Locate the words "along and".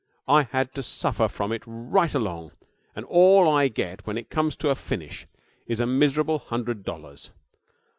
2.15-3.05